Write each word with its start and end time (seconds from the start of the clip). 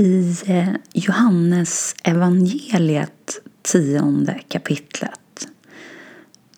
I 0.00 0.34
eh, 0.46 0.68
Johannes 0.92 1.96
evangeliet 2.02 3.40
tionde 3.62 4.40
kapitlet 4.48 5.48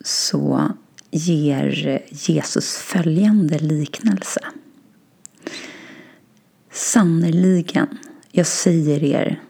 så 0.04 0.72
ger 1.10 2.02
Jesus 2.10 2.76
följande 2.76 3.58
liknelse. 3.58 4.40
Sannerligen, 6.72 7.88
jag 8.30 8.46
säger 8.46 9.04
er, 9.04 9.40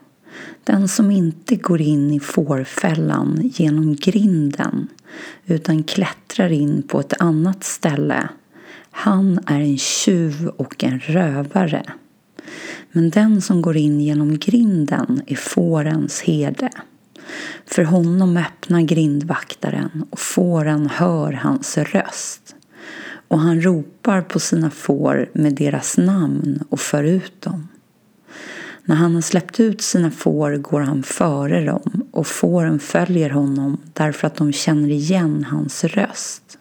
den 0.63 0.87
som 0.87 1.11
inte 1.11 1.55
går 1.55 1.81
in 1.81 2.11
i 2.11 2.19
fårfällan 2.19 3.51
genom 3.53 3.95
grinden 3.95 4.87
utan 5.45 5.83
klättrar 5.83 6.51
in 6.51 6.83
på 6.83 6.99
ett 6.99 7.21
annat 7.21 7.63
ställe, 7.63 8.29
han 8.91 9.39
är 9.45 9.59
en 9.59 9.77
tjuv 9.77 10.47
och 10.47 10.83
en 10.83 10.99
rövare. 10.99 11.83
Men 12.91 13.09
den 13.09 13.41
som 13.41 13.61
går 13.61 13.77
in 13.77 14.01
genom 14.01 14.37
grinden 14.37 15.21
är 15.27 15.35
fårens 15.35 16.21
herde. 16.21 16.69
För 17.65 17.83
honom 17.83 18.37
öppnar 18.37 18.81
grindvaktaren 18.81 20.05
och 20.09 20.19
fåren 20.19 20.89
hör 20.89 21.31
hans 21.33 21.77
röst. 21.77 22.55
Och 23.27 23.39
han 23.39 23.61
ropar 23.61 24.21
på 24.21 24.39
sina 24.39 24.69
får 24.69 25.29
med 25.33 25.53
deras 25.53 25.97
namn 25.97 26.63
och 26.69 26.79
för 26.79 27.03
ut 27.03 27.41
dem. 27.41 27.67
När 28.85 28.95
han 28.95 29.15
har 29.15 29.21
släppt 29.21 29.59
ut 29.59 29.81
sina 29.81 30.11
får 30.11 30.51
går 30.51 30.81
han 30.81 31.03
före 31.03 31.65
dem 31.65 32.03
och 32.11 32.27
fåren 32.27 32.79
följer 32.79 33.29
honom 33.29 33.77
därför 33.93 34.27
att 34.27 34.35
de 34.35 34.53
känner 34.53 34.89
igen 34.89 35.45
hans 35.49 35.83
röst. 35.83 36.57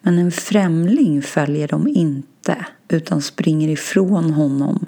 Men 0.00 0.18
en 0.18 0.32
främling 0.32 1.22
följer 1.22 1.68
dem 1.68 1.88
inte 1.88 2.35
utan 2.88 3.22
springer 3.22 3.68
ifrån 3.68 4.30
honom 4.30 4.86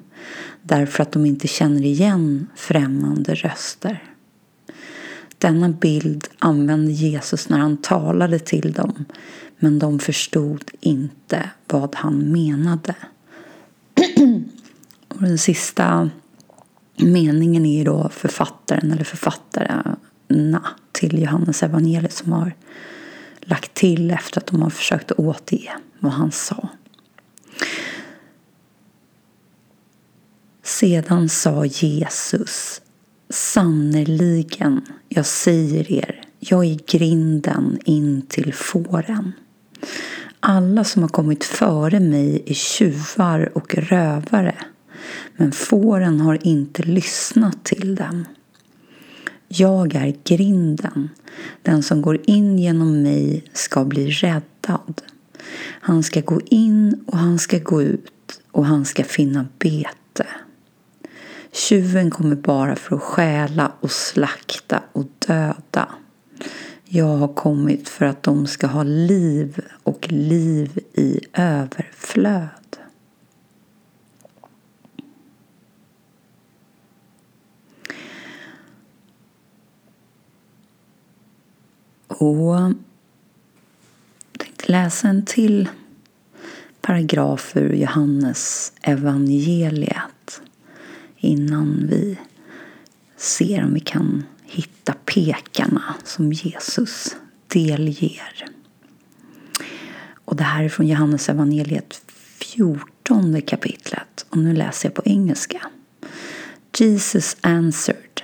därför 0.63 1.03
att 1.03 1.13
de 1.13 1.27
inte 1.27 1.49
känner 1.49 1.83
igen 1.85 2.47
främmande 2.57 3.35
röster. 3.35 4.03
Denna 5.39 5.69
bild 5.69 6.29
använde 6.39 6.93
Jesus 6.93 7.49
när 7.49 7.59
han 7.59 7.77
talade 7.77 8.39
till 8.39 8.73
dem 8.73 9.05
men 9.59 9.79
de 9.79 9.99
förstod 9.99 10.71
inte 10.81 11.51
vad 11.67 11.95
han 11.95 12.19
menade. 12.19 12.95
Och 15.09 15.23
den 15.23 15.39
sista 15.39 16.11
meningen 16.97 17.67
är 17.67 17.85
då 17.85 18.09
författaren 18.09 18.93
eller 18.93 19.05
författarna 19.05 20.67
till 20.93 21.23
Johannes 21.23 21.63
evangeliet 21.63 22.13
som 22.13 22.33
har 22.33 22.55
lagt 23.41 23.75
till 23.75 24.11
efter 24.11 24.41
att 24.41 24.47
de 24.47 24.63
har 24.63 24.71
försökt 24.71 25.13
återge 25.13 25.73
vad 25.99 26.13
han 26.13 26.33
sa. 26.33 26.69
Sedan 30.69 31.29
sa 31.29 31.65
Jesus 31.65 32.81
Sannerligen, 33.31 34.81
jag 35.09 35.27
säger 35.27 35.93
er, 35.93 36.23
jag 36.39 36.65
är 36.65 36.79
grinden 36.87 37.79
in 37.85 38.23
till 38.29 38.55
fåren. 38.55 39.33
Alla 40.41 40.85
som 40.85 41.03
har 41.03 41.09
kommit 41.09 41.45
före 41.45 42.01
mig 42.01 42.43
är 42.47 42.55
tjuvar 42.55 43.51
och 43.55 43.75
rövare, 43.75 44.55
men 45.37 45.53
fåren 45.53 46.21
har 46.21 46.47
inte 46.47 46.83
lyssnat 46.83 47.65
till 47.65 47.95
dem. 47.95 48.25
Jag 49.49 49.95
är 49.95 50.17
grinden. 50.25 51.11
Den 51.63 51.83
som 51.83 52.03
går 52.03 52.21
in 52.25 52.59
genom 52.59 53.03
mig 53.03 53.45
ska 53.53 53.85
bli 53.85 54.11
räddad. 54.11 55.03
Han 55.81 56.03
ska 56.03 56.21
gå 56.21 56.41
in 56.45 57.05
och 57.07 57.19
han 57.19 57.39
ska 57.39 57.59
gå 57.59 57.83
ut 57.83 58.41
och 58.51 58.67
han 58.67 58.85
ska 58.85 59.05
finna 59.05 59.47
bete. 59.59 60.27
Tjuven 61.59 62.11
kommer 62.11 62.37
bara 62.37 62.77
för 62.77 62.97
att 62.97 63.03
stjäla 63.03 63.73
och 63.81 63.91
slakta 63.91 64.83
och 64.93 65.07
döda. 65.27 65.89
Jag 66.85 67.17
har 67.17 67.35
kommit 67.35 67.89
för 67.89 68.05
att 68.05 68.23
de 68.23 68.47
ska 68.47 68.67
ha 68.67 68.83
liv 68.83 69.61
och 69.83 70.07
liv 70.13 70.79
i 70.95 71.21
överflöd. 71.33 72.49
Och 82.07 82.37
jag 82.37 82.75
tänkte 84.39 84.73
läsa 84.73 85.09
en 85.09 85.25
till 85.25 85.69
paragraf 86.81 87.57
ur 87.57 87.73
Johannes 87.73 88.73
evangeliet 88.83 90.03
innan 91.21 91.87
vi 91.91 92.19
ser 93.17 93.65
om 93.65 93.75
vi 93.75 93.81
kan 93.81 94.25
hitta 94.45 94.95
pekarna 95.05 95.95
som 96.05 96.33
Jesus 96.33 97.17
delger. 97.47 98.45
Och 100.25 100.37
det 100.37 100.45
här 100.45 100.65
är 100.65 100.69
från 100.69 100.87
Johannes 100.87 101.29
evangeliet 101.29 102.03
14 102.39 103.43
kapitlet 103.43 104.27
och 104.31 104.39
nu 104.39 104.55
läser 104.55 104.89
jag 104.89 104.95
på 104.95 105.03
engelska. 105.05 105.61
Jesus 106.79 107.37
answered 107.41 108.23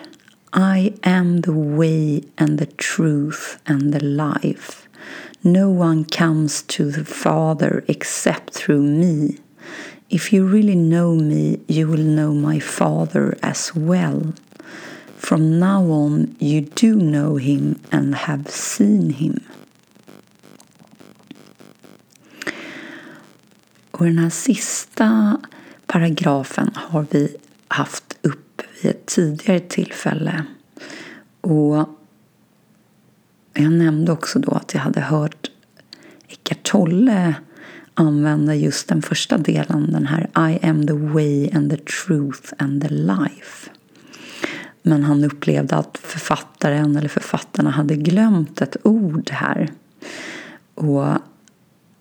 I 0.56 0.92
am 1.02 1.42
the 1.42 1.50
way 1.50 2.22
and 2.36 2.58
the 2.58 2.66
truth 2.66 3.58
and 3.64 3.92
the 3.92 4.00
life. 4.00 4.88
No 5.40 5.80
one 5.80 6.04
comes 6.04 6.62
to 6.62 6.90
the 6.90 7.04
Father 7.04 7.84
except 7.86 8.54
through 8.54 8.82
me. 8.82 9.43
If 10.14 10.32
you 10.32 10.46
really 10.46 10.76
know 10.76 11.16
me, 11.16 11.58
you 11.66 11.88
will 11.88 12.04
know 12.04 12.32
my 12.32 12.60
Father 12.60 13.36
as 13.42 13.72
well. 13.74 14.32
From 15.16 15.58
now 15.58 15.90
on, 15.90 16.36
you 16.38 16.60
do 16.60 16.94
know 16.94 17.34
him 17.34 17.80
and 17.90 18.14
have 18.14 18.48
seen 18.48 19.10
him. 19.10 19.40
Och 23.90 24.04
den 24.04 24.18
här 24.18 24.30
sista 24.30 25.40
paragrafen 25.86 26.70
har 26.74 27.06
vi 27.10 27.36
haft 27.68 28.18
upp 28.22 28.62
vid 28.82 28.90
ett 28.90 29.06
tidigare 29.06 29.60
tillfälle. 29.60 30.44
Och 31.40 31.88
jag 33.52 33.72
nämnde 33.72 34.12
också 34.12 34.38
då 34.38 34.50
att 34.50 34.74
jag 34.74 34.80
hade 34.80 35.00
hört 35.00 35.50
Eckart 36.28 36.62
Tolle 36.62 37.34
använda 37.94 38.54
just 38.54 38.88
den 38.88 39.02
första 39.02 39.38
delen, 39.38 39.92
den 39.92 40.06
här 40.06 40.50
I 40.50 40.66
am 40.66 40.86
the 40.86 40.92
way 40.92 41.50
and 41.50 41.70
the 41.70 41.76
truth 41.76 42.52
and 42.58 42.82
the 42.82 42.88
life. 42.88 43.70
Men 44.82 45.02
han 45.02 45.24
upplevde 45.24 45.76
att 45.76 45.98
författaren 46.02 46.96
eller 46.96 47.08
författarna 47.08 47.70
hade 47.70 47.96
glömt 47.96 48.60
ett 48.60 48.76
ord 48.82 49.30
här. 49.30 49.70
Och 50.74 51.06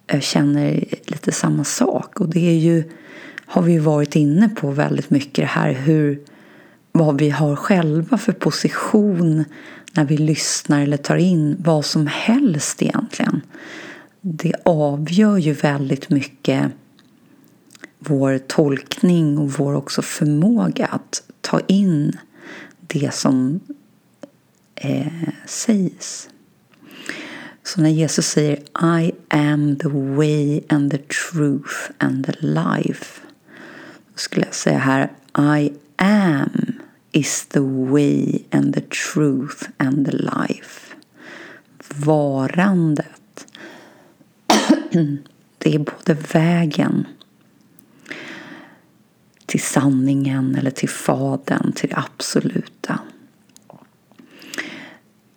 jag 0.08 0.24
känner 0.24 0.86
lite 1.06 1.32
samma 1.32 1.64
sak. 1.64 2.20
Och 2.20 2.30
det 2.30 2.50
är 2.50 2.58
ju, 2.58 2.84
har 3.46 3.62
vi 3.62 3.80
varit 3.80 4.16
inne 4.16 4.50
på 4.50 4.72
väldigt 4.72 5.10
mycket 5.10 5.36
det 5.36 5.46
här 5.46 5.72
hur, 5.72 6.20
vad 6.92 7.20
vi 7.20 7.30
har 7.30 7.56
själva 7.56 8.18
för 8.18 8.34
position 8.34 9.46
när 9.94 10.06
vi 10.06 10.18
lyssnar 10.18 10.82
eller 10.82 10.98
tar 10.98 11.18
in 11.18 11.58
vad 11.60 11.86
som 11.86 12.08
helst 12.08 12.82
egentligen 12.82 13.42
det 14.26 14.54
avgör 14.66 15.38
ju 15.38 15.54
väldigt 15.54 16.10
mycket 16.10 16.72
vår 18.00 18.38
tolkning 18.38 19.38
och 19.38 19.52
vår 19.52 19.74
också 19.74 20.02
förmåga 20.02 20.86
att 20.86 21.24
ta 21.42 21.60
in 21.60 22.18
det 22.80 23.14
som 23.14 23.60
eh, 24.76 25.30
sägs. 25.46 26.30
Så 27.64 27.82
när 27.82 27.90
Jesus 27.90 28.28
säger 28.28 28.56
I 29.00 29.12
am 29.28 29.76
the 29.76 29.88
way 29.90 30.62
and 30.70 30.92
the 30.92 30.98
truth 30.98 31.92
and 31.98 32.26
the 32.26 32.34
life 32.42 33.22
då 34.14 34.18
skulle 34.18 34.46
jag 34.46 34.56
säga 34.56 34.78
här 34.78 35.12
I 35.58 35.74
am 35.96 36.74
is 37.12 37.46
the 37.46 37.60
way 37.60 38.44
and 38.52 38.74
the 38.74 38.82
truth 38.82 39.70
and 39.78 40.06
the 40.06 40.18
life. 40.18 40.96
Varandet 41.96 43.23
det 45.58 45.76
är 45.76 45.80
både 45.80 46.14
vägen 46.34 47.08
till 49.46 49.62
sanningen 49.62 50.56
eller 50.56 50.72
till 50.72 50.90
Fadern, 50.90 51.72
till 51.72 51.90
det 51.90 51.98
absoluta. 51.98 53.00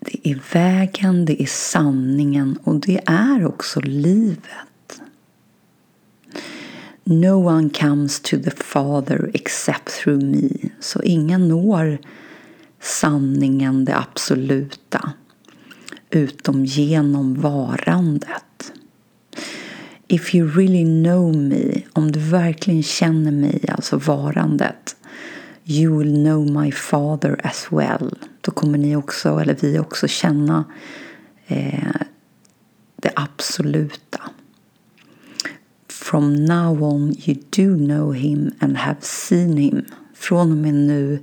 Det 0.01 0.29
är 0.29 0.41
vägen, 0.53 1.25
det 1.25 1.43
är 1.43 1.47
sanningen 1.47 2.59
och 2.65 2.81
det 2.81 3.01
är 3.07 3.47
också 3.47 3.81
livet. 3.81 5.01
No 7.05 7.49
one 7.49 7.71
comes 7.71 8.21
to 8.21 8.37
the 8.37 8.51
Father 8.51 9.31
except 9.35 9.89
through 9.89 10.25
me. 10.25 10.49
Så 10.81 11.03
ingen 11.03 11.49
når 11.49 11.99
sanningen, 12.81 13.85
det 13.85 13.97
absoluta, 13.97 15.13
utom 16.11 16.65
genom 16.65 17.41
varandet. 17.41 18.73
If 20.09 20.35
you 20.35 20.49
really 20.49 20.85
know 20.85 21.37
me, 21.37 21.83
om 21.93 22.13
du 22.13 22.21
verkligen 22.21 22.83
känner 22.83 23.31
mig, 23.31 23.65
alltså 23.69 23.97
varandet, 23.97 24.97
You 25.69 25.99
will 25.99 26.15
know 26.15 26.63
my 26.63 26.73
father 26.73 27.41
as 27.45 27.67
well. 27.71 28.19
Då 28.41 28.53
kommer 28.53 28.79
ni 28.79 28.97
också, 28.97 29.39
eller 29.39 29.57
vi 29.61 29.79
också, 29.79 30.09
känna 30.09 30.65
eh, 31.47 32.01
det 32.97 33.13
absoluta. 33.17 34.21
From 35.89 36.45
now 36.45 36.83
on 36.83 37.15
you 37.27 37.37
do 37.51 37.77
know 37.77 38.15
him 38.15 38.51
and 38.61 38.77
have 38.77 39.01
seen 39.01 39.57
him. 39.57 39.85
Från 40.15 40.51
och 40.51 40.59
med 40.59 40.75
nu 40.75 41.23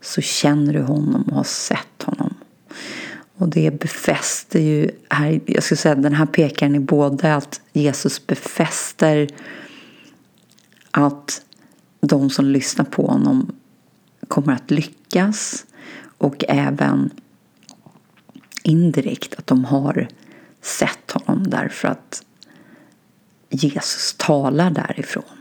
så 0.00 0.20
känner 0.20 0.72
du 0.72 0.82
honom 0.82 1.22
och 1.22 1.36
har 1.36 1.44
sett 1.44 2.02
honom. 2.02 2.29
Och 3.40 3.48
det 3.48 3.80
befäster 3.80 4.60
ju, 4.60 4.90
här, 5.08 5.40
jag 5.46 5.62
skulle 5.62 5.78
säga 5.78 5.94
den 5.94 6.14
här 6.14 6.26
pekaren 6.26 6.74
är 6.74 6.80
både 6.80 7.34
att 7.34 7.60
Jesus 7.72 8.26
befäster 8.26 9.28
att 10.90 11.42
de 12.00 12.30
som 12.30 12.44
lyssnar 12.44 12.84
på 12.84 13.06
honom 13.06 13.52
kommer 14.28 14.52
att 14.52 14.70
lyckas 14.70 15.66
och 16.18 16.44
även 16.48 17.10
indirekt 18.62 19.34
att 19.38 19.46
de 19.46 19.64
har 19.64 20.08
sett 20.62 21.10
honom 21.10 21.50
därför 21.50 21.88
att 21.88 22.22
Jesus 23.50 24.14
talar 24.18 24.70
därifrån. 24.70 25.38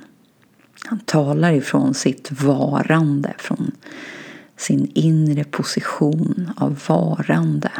Han 0.85 0.99
talar 0.99 1.53
ifrån 1.53 1.93
sitt 1.93 2.31
varande, 2.31 3.33
från 3.37 3.71
sin 4.59 4.91
inre 4.93 5.43
position 5.43 6.51
av 6.57 6.79
varande. 6.87 7.71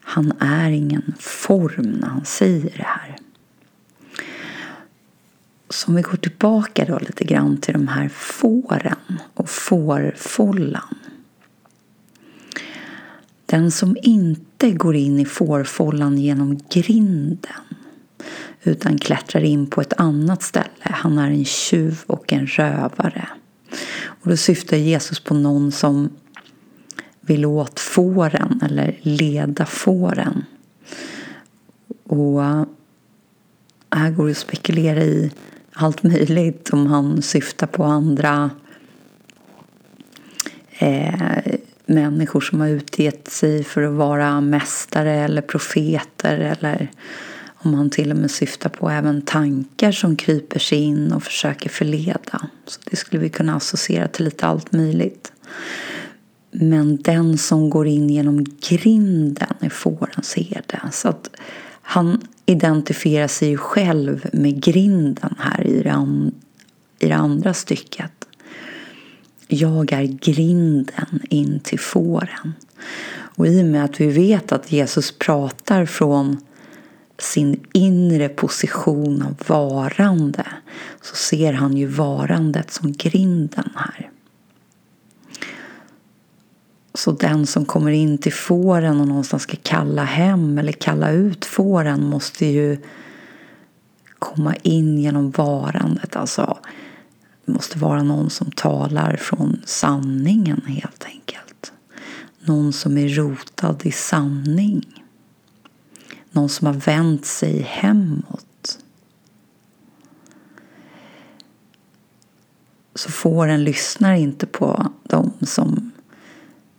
Han 0.00 0.32
är 0.40 0.70
ingen 0.70 1.14
form 1.18 1.90
när 2.00 2.08
han 2.08 2.24
säger 2.24 2.76
det 2.76 2.86
här. 2.86 3.16
Så 5.70 5.88
om 5.88 5.94
vi 5.94 6.02
går 6.02 6.16
tillbaka 6.16 6.84
då 6.84 6.98
lite 6.98 7.24
grann 7.24 7.56
till 7.60 7.74
de 7.74 7.88
här 7.88 8.08
fåren 8.08 9.18
och 9.34 9.50
fårfållan. 9.50 10.98
Den 13.46 13.70
som 13.70 13.96
inte 14.02 14.70
går 14.70 14.96
in 14.96 15.20
i 15.20 15.24
fårfållan 15.24 16.18
genom 16.18 16.60
grinden 16.70 17.62
utan 18.62 18.98
klättrar 18.98 19.42
in 19.42 19.66
på 19.66 19.80
ett 19.80 19.92
annat 19.92 20.42
ställe. 20.42 20.68
Han 20.80 21.18
är 21.18 21.30
en 21.30 21.44
tjuv 21.44 22.02
och 22.06 22.32
en 22.32 22.46
rövare. 22.46 23.28
Och 24.20 24.30
då 24.30 24.36
syftar 24.36 24.76
Jesus 24.76 25.20
på 25.20 25.34
någon 25.34 25.72
som 25.72 26.10
vill 27.20 27.46
åt 27.46 27.80
fåren 27.80 28.60
eller 28.64 28.98
leda 29.02 29.66
fåren. 29.66 30.44
Och 32.04 32.44
äh, 32.44 32.64
här 33.90 34.10
går 34.10 34.24
det 34.24 34.30
att 34.30 34.36
spekulera 34.36 35.02
i 35.02 35.32
allt 35.72 36.02
möjligt 36.02 36.70
om 36.72 36.86
han 36.86 37.22
syftar 37.22 37.66
på 37.66 37.84
andra 37.84 38.50
eh, 40.78 41.54
människor 41.86 42.40
som 42.40 42.60
har 42.60 42.68
utgett 42.68 43.28
sig 43.28 43.64
för 43.64 43.82
att 43.82 43.92
vara 43.92 44.40
mästare 44.40 45.12
eller 45.12 45.42
profeter 45.42 46.38
eller 46.38 46.90
om 47.62 47.74
han 47.74 47.90
till 47.90 48.10
och 48.10 48.16
med 48.16 48.30
syftar 48.30 48.70
på 48.70 48.90
även 48.90 49.22
tankar 49.22 49.92
som 49.92 50.16
kryper 50.16 50.58
sig 50.58 50.78
in 50.78 51.12
och 51.12 51.22
försöker 51.22 51.70
förleda. 51.70 52.48
Så 52.66 52.80
det 52.90 52.96
skulle 52.96 53.22
vi 53.22 53.28
kunna 53.28 53.56
associera 53.56 54.08
till 54.08 54.24
lite 54.24 54.46
allt 54.46 54.72
möjligt. 54.72 55.32
Men 56.50 56.96
den 56.96 57.38
som 57.38 57.70
går 57.70 57.86
in 57.86 58.10
genom 58.10 58.44
grinden 58.68 59.54
är 59.60 59.68
fårens 59.68 60.34
herde. 60.34 60.80
Så 60.92 61.08
att 61.08 61.30
han 61.82 62.20
identifierar 62.46 63.28
sig 63.28 63.48
ju 63.48 63.56
själv 63.56 64.30
med 64.32 64.62
grinden 64.62 65.34
här 65.38 65.66
i 65.66 65.82
det, 65.82 65.92
an, 65.92 66.34
i 66.98 67.06
det 67.06 67.16
andra 67.16 67.54
stycket. 67.54 68.12
Jag 69.48 69.92
är 69.92 70.02
grinden 70.02 71.22
in 71.30 71.60
till 71.60 71.80
fåren. 71.80 72.54
Och 73.12 73.46
i 73.46 73.62
och 73.62 73.66
med 73.66 73.84
att 73.84 74.00
vi 74.00 74.06
vet 74.06 74.52
att 74.52 74.72
Jesus 74.72 75.18
pratar 75.18 75.86
från 75.86 76.36
sin 77.22 77.66
inre 77.72 78.28
position 78.28 79.22
av 79.22 79.34
varande 79.46 80.46
så 81.02 81.16
ser 81.16 81.52
han 81.52 81.76
ju 81.76 81.86
varandet 81.86 82.70
som 82.70 82.92
grinden 82.92 83.70
här. 83.74 84.10
Så 86.94 87.12
den 87.12 87.46
som 87.46 87.64
kommer 87.64 87.90
in 87.90 88.18
till 88.18 88.32
fåren 88.32 89.00
och 89.00 89.08
någonstans 89.08 89.42
ska 89.42 89.56
kalla 89.62 90.04
hem 90.04 90.58
eller 90.58 90.72
kalla 90.72 91.10
ut 91.10 91.44
fåren 91.44 92.04
måste 92.04 92.46
ju 92.46 92.78
komma 94.18 94.54
in 94.62 94.98
genom 94.98 95.30
varandet. 95.30 96.16
Alltså, 96.16 96.58
det 97.44 97.52
måste 97.52 97.78
vara 97.78 98.02
någon 98.02 98.30
som 98.30 98.50
talar 98.50 99.16
från 99.16 99.60
sanningen 99.64 100.62
helt 100.66 101.04
enkelt. 101.04 101.72
Någon 102.40 102.72
som 102.72 102.98
är 102.98 103.08
rotad 103.08 103.76
i 103.82 103.92
sanning. 103.92 104.99
Någon 106.30 106.48
som 106.48 106.66
har 106.66 106.74
vänt 106.74 107.26
sig 107.26 107.62
hemåt. 107.62 108.78
Så 112.94 113.10
fåren 113.10 113.64
lyssnar 113.64 114.14
inte 114.14 114.46
på 114.46 114.92
dem 115.02 115.32
som 115.40 115.90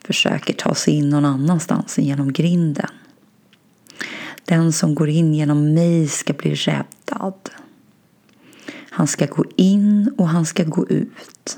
försöker 0.03 0.53
ta 0.53 0.75
sig 0.75 0.93
in 0.93 1.09
någon 1.09 1.25
annanstans 1.25 1.97
än 1.97 2.05
genom 2.05 2.33
grinden. 2.33 2.89
Den 4.45 4.73
som 4.73 4.95
går 4.95 5.09
in 5.09 5.33
genom 5.33 5.73
mig 5.73 6.07
ska 6.07 6.33
bli 6.33 6.55
räddad. 6.55 7.49
Han 8.89 9.07
ska 9.07 9.25
gå 9.25 9.45
in 9.55 10.13
och 10.17 10.27
han 10.27 10.45
ska 10.45 10.63
gå 10.63 10.87
ut. 10.87 11.57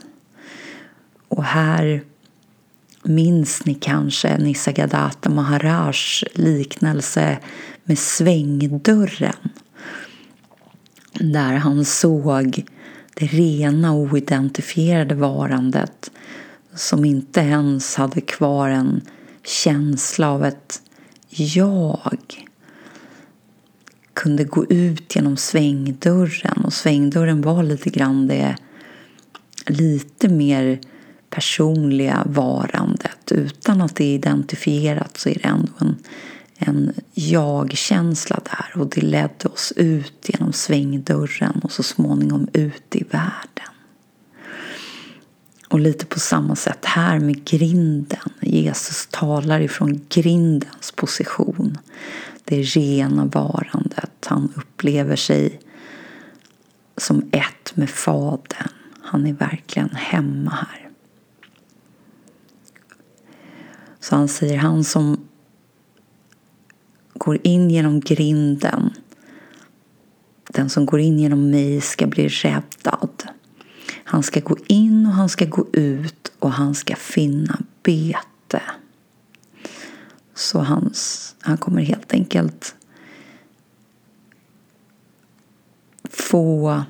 Och 1.28 1.44
här 1.44 2.04
minns 3.04 3.66
ni 3.66 3.74
kanske 3.74 4.38
Nisargadatta 4.38 5.30
Maharajs 5.30 6.24
liknelse 6.34 7.40
med 7.84 8.00
svängdörren. 8.00 9.50
Där 11.14 11.54
han 11.54 11.86
såg 11.86 12.66
det 13.14 13.26
rena 13.26 13.94
oidentifierade 13.94 15.16
varandet 15.16 16.12
som 16.76 17.06
inte 17.06 17.40
ens 17.40 17.96
hade 17.96 18.22
kvar 18.22 18.70
en 18.70 19.02
känsla 19.44 20.32
av 20.32 20.46
ett 20.46 20.82
jag 21.30 22.18
kunde 24.14 24.44
gå 24.44 24.66
ut 24.66 25.16
genom 25.16 25.38
svängdörren 25.38 26.66
och 26.66 26.74
svängdörren 26.74 27.42
var 27.42 27.64
lite 27.64 27.90
grann 27.90 28.28
det 28.28 28.56
lite 29.68 30.30
mer 30.30 30.80
personliga 31.30 32.24
varandet 32.26 33.32
utan 33.32 33.82
att 33.82 33.96
det 33.96 34.04
är 34.04 34.16
identifierat 34.16 35.18
så 35.18 35.30
är 35.30 35.34
det 35.34 35.48
ändå 35.48 35.72
en, 35.80 35.96
en 36.68 36.94
jag-känsla 37.14 38.40
där 38.44 38.82
och 38.82 38.88
det 38.88 39.02
ledde 39.02 39.50
oss 39.54 39.74
ut 39.76 40.30
genom 40.30 40.54
svängdörren 40.54 41.62
och 41.64 41.72
så 41.72 41.84
småningom 41.84 42.48
ut 42.54 42.96
i 42.96 43.04
världen. 43.04 43.74
Och 45.68 45.80
lite 45.80 46.06
på 46.06 46.20
samma 46.20 46.56
sätt 46.56 46.86
här 46.86 47.20
med 47.20 47.46
grinden. 47.46 48.30
Jesus 48.42 49.08
talar 49.12 49.60
ifrån 49.60 50.06
grindens 50.10 50.92
position. 50.92 51.78
Det 52.44 52.62
rena 52.62 53.26
varandet. 53.26 54.26
Han 54.26 54.54
upplever 54.56 55.16
sig 55.16 55.60
som 56.98 57.30
ett 57.32 57.76
med 57.76 57.90
Fadern. 57.90 58.70
Han 59.02 59.26
är 59.26 59.34
verkligen 59.34 59.90
hemma 59.90 60.52
här. 60.52 60.90
Så 64.00 64.16
han 64.16 64.28
säger, 64.28 64.58
han 64.58 64.84
som 64.84 65.28
går 67.24 67.40
in 67.44 67.70
genom 67.70 68.00
grinden, 68.00 68.94
den 70.50 70.70
som 70.70 70.86
går 70.86 71.00
in 71.00 71.20
genom 71.20 71.50
mig 71.50 71.82
ska 71.82 72.08
bli 72.08 72.28
räddad. 72.28 73.24
Han 74.04 74.24
ska 74.24 74.40
gå 74.40 74.58
in 74.68 75.06
och 75.06 75.12
han 75.12 75.30
ska 75.30 75.46
gå 75.46 75.68
ut 75.74 76.32
och 76.40 76.52
han 76.52 76.76
ska 76.76 76.96
finna 76.96 77.60
bete. 77.84 78.62
Så 80.34 80.60
hans, 80.60 81.36
han 81.40 81.58
kommer 81.58 81.82
helt 81.82 82.14
enkelt 82.14 82.76
få 86.10 86.84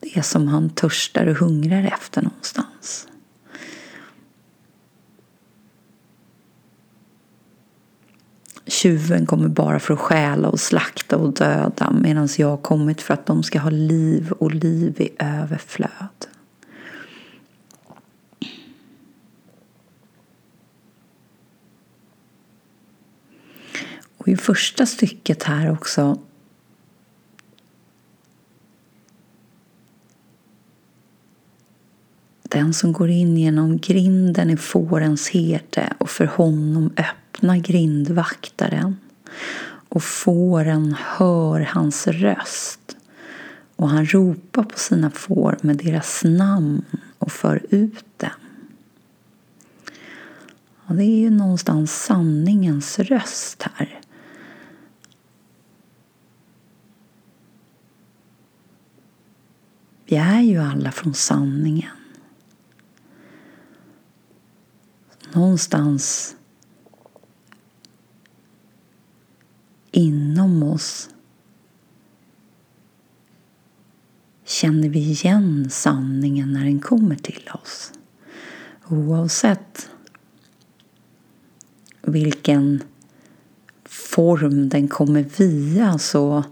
det 0.00 0.22
som 0.22 0.48
han 0.48 0.70
törstar 0.70 1.26
och 1.26 1.36
hungrar 1.36 1.84
efter 1.84 2.22
någonstans. 2.22 3.08
Tjuven 8.82 9.26
kommer 9.26 9.48
bara 9.48 9.80
för 9.80 9.94
att 9.94 10.00
stjäla 10.00 10.48
och 10.48 10.60
slakta 10.60 11.16
och 11.16 11.34
döda 11.34 11.90
medan 11.90 12.28
jag 12.38 12.48
har 12.48 12.56
kommit 12.56 13.02
för 13.02 13.14
att 13.14 13.26
de 13.26 13.42
ska 13.42 13.58
ha 13.58 13.70
liv 13.70 14.32
och 14.32 14.54
liv 14.54 15.00
i 15.00 15.10
överflöd. 15.18 16.26
Och 24.16 24.28
i 24.28 24.36
första 24.36 24.86
stycket 24.86 25.42
här 25.42 25.72
också 25.72 26.18
Den 32.42 32.74
som 32.74 32.92
går 32.92 33.10
in 33.10 33.36
genom 33.36 33.78
grinden 33.78 34.50
är 34.50 34.56
fårens 34.56 35.28
herde 35.28 35.92
och 35.98 36.10
för 36.10 36.26
honom 36.26 36.92
öppnar 37.38 37.56
grindvaktaren 37.56 38.96
och 39.88 40.02
fåren 40.02 40.96
hör 40.98 41.60
hans 41.60 42.06
röst 42.06 42.96
och 43.76 43.88
han 43.88 44.06
ropar 44.06 44.62
på 44.62 44.78
sina 44.78 45.10
får 45.10 45.58
med 45.60 45.76
deras 45.76 46.24
namn 46.24 46.84
och 47.18 47.32
för 47.32 47.66
ut 47.70 48.18
dem. 48.18 48.30
Och 50.86 50.94
det 50.94 51.04
är 51.04 51.18
ju 51.18 51.30
någonstans 51.30 52.04
sanningens 52.04 52.98
röst 52.98 53.62
här. 53.62 54.00
Vi 60.04 60.16
är 60.16 60.40
ju 60.40 60.58
alla 60.58 60.92
från 60.92 61.14
sanningen. 61.14 61.90
Någonstans 65.32 66.34
inom 69.98 70.62
oss 70.62 71.10
känner 74.44 74.88
vi 74.88 74.98
igen 74.98 75.70
sanningen 75.70 76.52
när 76.52 76.64
den 76.64 76.80
kommer 76.80 77.16
till 77.16 77.50
oss. 77.62 77.92
Oavsett 78.88 79.90
vilken 82.02 82.82
form 83.84 84.68
den 84.68 84.88
kommer 84.88 85.22
via 85.22 85.98
så 85.98 86.44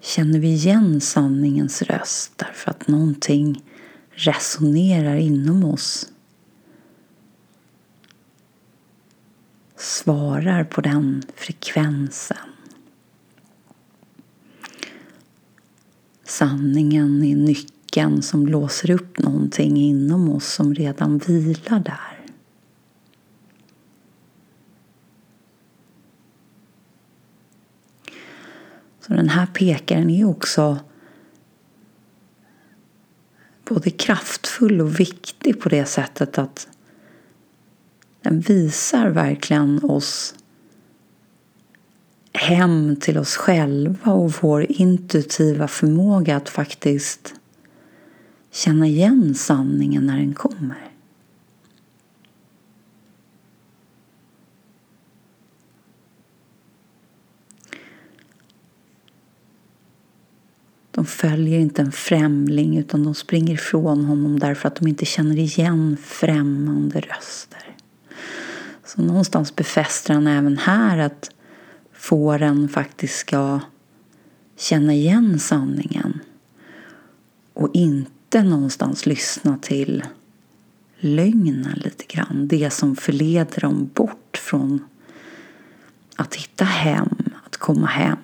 känner 0.00 0.38
vi 0.38 0.48
igen 0.48 1.00
sanningens 1.00 1.82
röst 1.82 2.32
därför 2.36 2.70
att 2.70 2.88
någonting 2.88 3.62
resonerar 4.10 5.16
inom 5.16 5.64
oss. 5.64 6.12
Svarar 9.78 10.64
på 10.64 10.80
den 10.80 11.22
frekvensen. 11.36 12.36
Sanningen 16.24 17.24
är 17.24 17.36
nyckeln 17.36 18.22
som 18.22 18.46
låser 18.46 18.90
upp 18.90 19.18
någonting 19.18 19.76
inom 19.76 20.30
oss 20.30 20.52
som 20.52 20.74
redan 20.74 21.18
vilar 21.18 21.80
där. 21.80 22.18
Så 29.00 29.12
den 29.12 29.28
här 29.28 29.46
pekaren 29.46 30.10
är 30.10 30.24
också 30.24 30.78
både 33.64 33.90
kraftfull 33.90 34.80
och 34.80 35.00
viktig 35.00 35.60
på 35.60 35.68
det 35.68 35.84
sättet 35.84 36.38
att 36.38 36.68
den 38.28 38.40
visar 38.40 39.08
verkligen 39.08 39.84
oss 39.84 40.34
hem 42.32 42.96
till 43.00 43.18
oss 43.18 43.36
själva 43.36 44.12
och 44.12 44.32
vår 44.40 44.66
intuitiva 44.68 45.68
förmåga 45.68 46.36
att 46.36 46.48
faktiskt 46.48 47.34
känna 48.50 48.86
igen 48.86 49.34
sanningen 49.34 50.06
när 50.06 50.18
den 50.18 50.34
kommer. 50.34 50.90
De 60.90 61.06
följer 61.06 61.58
inte 61.58 61.82
en 61.82 61.92
främling 61.92 62.78
utan 62.78 63.04
de 63.04 63.14
springer 63.14 63.54
ifrån 63.54 64.04
honom 64.04 64.38
därför 64.38 64.68
att 64.68 64.76
de 64.76 64.88
inte 64.88 65.04
känner 65.04 65.38
igen 65.38 65.96
främmande 66.02 67.00
röster. 67.00 67.67
Så 68.88 69.02
någonstans 69.02 69.56
befäster 69.56 70.14
han 70.14 70.26
även 70.26 70.58
här 70.58 70.98
att 70.98 71.30
fåren 71.92 72.68
faktiskt 72.68 73.18
ska 73.18 73.60
känna 74.56 74.94
igen 74.94 75.38
sanningen 75.38 76.20
och 77.54 77.70
inte 77.72 78.42
någonstans 78.42 79.06
lyssna 79.06 79.58
till 79.58 80.04
lögnen 80.96 81.72
lite 81.84 82.04
grann. 82.08 82.48
Det 82.48 82.70
som 82.72 82.96
förleder 82.96 83.60
dem 83.60 83.90
bort 83.94 84.36
från 84.36 84.84
att 86.16 86.34
hitta 86.34 86.64
hem, 86.64 87.16
att 87.46 87.56
komma 87.56 87.86
hem. 87.86 88.16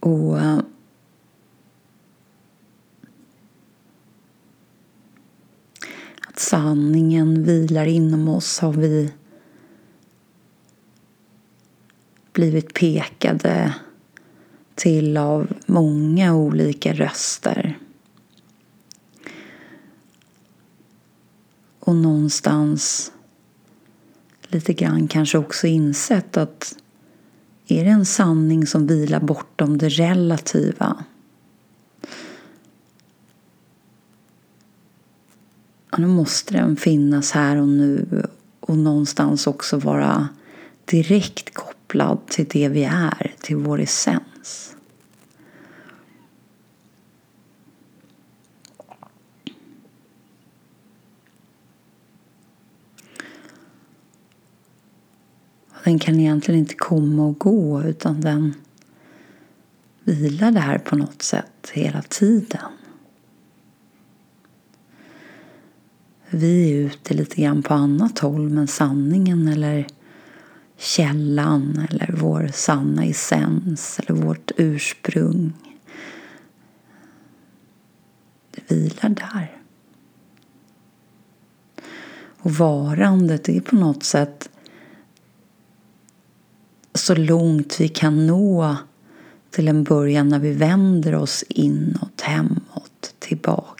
Och 0.00 0.38
eh, 0.38 0.58
att 6.28 6.38
sanningen 6.38 7.44
vilar 7.80 7.86
inom 7.86 8.28
oss 8.28 8.58
har 8.58 8.72
vi 8.72 9.12
blivit 12.32 12.74
pekade 12.74 13.74
till 14.74 15.16
av 15.16 15.52
många 15.66 16.34
olika 16.34 16.92
röster. 16.92 17.78
Och 21.80 21.94
någonstans 21.94 23.12
lite 24.48 24.72
grann 24.72 25.08
kanske 25.08 25.38
också 25.38 25.66
insett 25.66 26.36
att 26.36 26.76
är 27.68 27.84
det 27.84 27.90
en 27.90 28.06
sanning 28.06 28.66
som 28.66 28.86
vilar 28.86 29.20
bortom 29.20 29.78
det 29.78 29.88
relativa? 29.88 31.04
Ja, 35.92 35.98
då 35.98 36.08
måste 36.08 36.54
den 36.54 36.76
finnas 36.76 37.32
här 37.32 37.56
och 37.56 37.68
nu 37.68 38.22
och 38.60 38.76
någonstans 38.76 39.46
också 39.46 39.78
vara 39.78 40.28
direkt 40.84 41.54
kopplad 41.54 42.26
till 42.26 42.46
det 42.48 42.68
vi 42.68 42.84
är, 42.84 43.34
till 43.40 43.56
vår 43.56 43.80
essens. 43.80 44.76
Den 55.84 55.98
kan 55.98 56.20
egentligen 56.20 56.60
inte 56.60 56.74
komma 56.74 57.26
och 57.26 57.38
gå 57.38 57.82
utan 57.82 58.20
den 58.20 58.54
vilar 60.04 60.50
där 60.50 60.78
på 60.78 60.96
något 60.96 61.22
sätt 61.22 61.70
hela 61.72 62.02
tiden. 62.02 62.79
Vi 66.32 66.72
är 66.72 66.76
ute 66.76 67.14
lite 67.14 67.42
grann 67.42 67.62
på 67.62 67.74
annat 67.74 68.18
håll 68.18 68.48
men 68.48 68.66
sanningen 68.66 69.48
eller 69.48 69.86
källan 70.76 71.86
eller 71.90 72.14
vår 72.18 72.50
sanna 72.54 73.04
essens 73.04 74.00
eller 74.00 74.22
vårt 74.22 74.50
ursprung 74.56 75.52
det 78.50 78.74
vilar 78.74 79.08
där. 79.08 79.56
Och 82.42 82.50
varandet 82.50 83.48
är 83.48 83.60
på 83.60 83.76
något 83.76 84.04
sätt 84.04 84.48
så 86.94 87.14
långt 87.14 87.80
vi 87.80 87.88
kan 87.88 88.26
nå 88.26 88.76
till 89.50 89.68
en 89.68 89.84
början 89.84 90.28
när 90.28 90.38
vi 90.38 90.52
vänder 90.52 91.14
oss 91.14 91.44
inåt, 91.48 92.20
hemåt, 92.20 93.14
tillbaka. 93.18 93.79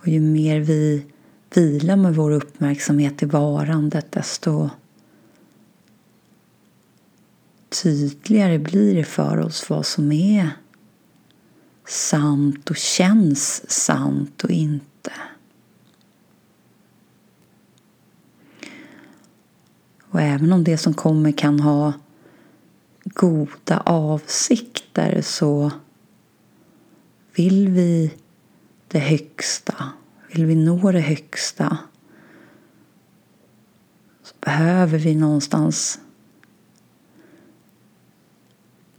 Och 0.00 0.08
ju 0.08 0.20
mer 0.20 0.60
vi 0.60 1.06
vilar 1.54 1.96
med 1.96 2.14
vår 2.14 2.30
uppmärksamhet 2.30 3.22
i 3.22 3.26
varandet 3.26 4.12
desto 4.12 4.70
tydligare 7.82 8.58
blir 8.58 8.94
det 8.94 9.04
för 9.04 9.38
oss 9.38 9.70
vad 9.70 9.86
som 9.86 10.12
är 10.12 10.50
sant 11.86 12.70
och 12.70 12.76
känns 12.76 13.70
sant 13.70 14.44
och 14.44 14.50
inte. 14.50 15.12
Och 20.10 20.20
även 20.20 20.52
om 20.52 20.64
det 20.64 20.78
som 20.78 20.94
kommer 20.94 21.32
kan 21.32 21.60
ha 21.60 21.92
goda 23.04 23.82
avsikter 23.86 25.22
så 25.22 25.70
vill 27.34 27.68
vi 27.68 28.12
det 28.88 28.98
högsta, 28.98 29.92
vill 30.32 30.46
vi 30.46 30.54
nå 30.54 30.92
det 30.92 31.00
högsta 31.00 31.78
så 34.22 34.34
behöver 34.40 34.98
vi 34.98 35.14
någonstans 35.14 36.00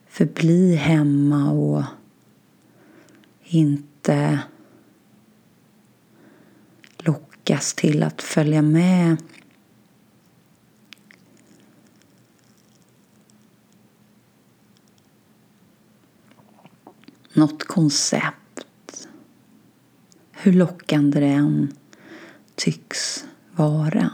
förbli 0.07 0.75
hemma 0.75 1.51
och 1.51 1.83
inte 3.43 4.39
lockas 6.97 7.73
till 7.73 8.03
att 8.03 8.21
följa 8.21 8.61
med 8.61 9.17
något 17.33 17.63
koncept. 17.63 18.48
Hur 20.41 20.53
lockande 20.53 21.19
det 21.19 21.25
än 21.25 21.73
tycks 22.55 23.25
vara. 23.55 24.11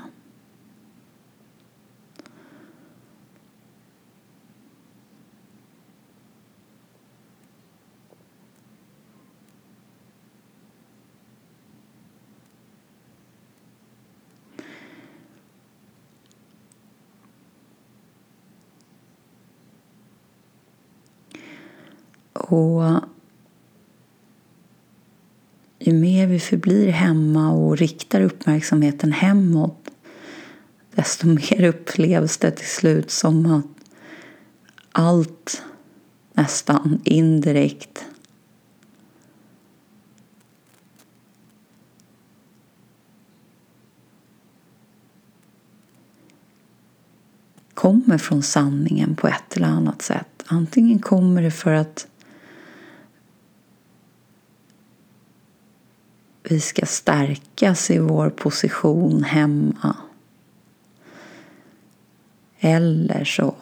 Och 22.34 22.84
ju 25.80 25.94
mer 25.94 26.28
vi 26.28 26.35
förblir 26.46 26.90
hemma 26.90 27.52
och 27.52 27.78
riktar 27.78 28.22
uppmärksamheten 28.22 29.12
hemåt 29.12 29.90
desto 30.96 31.28
mer 31.28 31.64
upplevs 31.64 32.38
det 32.38 32.52
till 32.52 32.68
slut 32.68 33.12
som 33.12 33.46
att 33.46 33.66
allt 34.92 35.64
nästan 36.34 37.02
indirekt 37.04 38.06
kommer 47.74 48.18
från 48.18 48.44
sanningen 48.44 49.16
på 49.16 49.28
ett 49.28 49.58
eller 49.58 49.68
annat 49.68 50.02
sätt. 50.02 50.44
Antingen 50.46 51.00
kommer 51.00 51.42
det 51.42 51.52
för 51.52 51.72
att 51.72 52.08
vi 56.50 56.60
ska 56.60 56.86
stärkas 56.86 57.92
i 57.92 58.00
vår 58.00 58.30
position 58.30 59.24
hemma. 59.24 59.96
Eller 62.60 63.26
så 63.26 63.56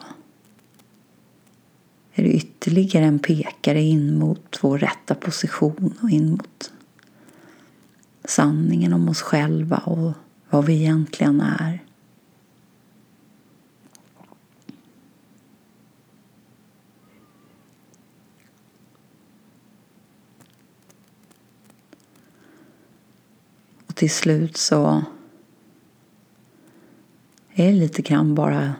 är 2.14 2.22
det 2.22 2.32
ytterligare 2.32 3.04
en 3.04 3.18
pekare 3.18 3.82
in 3.82 4.18
mot 4.18 4.58
vår 4.60 4.78
rätta 4.78 5.14
position 5.14 5.94
och 6.02 6.10
in 6.10 6.30
mot 6.30 6.72
sanningen 8.24 8.92
om 8.92 9.08
oss 9.08 9.22
själva 9.22 9.76
och 9.76 10.12
vad 10.50 10.64
vi 10.64 10.74
egentligen 10.74 11.40
är. 11.40 11.83
Och 23.94 23.98
till 23.98 24.10
slut 24.10 24.56
så 24.56 25.04
är 27.52 27.72
det 27.72 27.78
lite 27.78 28.02
grann 28.02 28.34
bara 28.34 28.74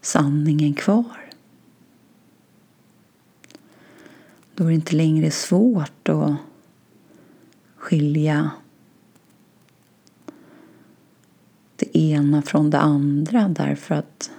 sanningen 0.00 0.74
kvar. 0.74 1.30
Då 4.54 4.64
är 4.64 4.68
det 4.68 4.74
inte 4.74 4.96
längre 4.96 5.30
svårt 5.30 6.08
att 6.08 6.34
skilja 7.76 8.50
det 11.76 11.98
ena 11.98 12.42
från 12.42 12.70
det 12.70 12.78
andra 12.78 13.48
därför 13.48 13.94
att 13.94 14.30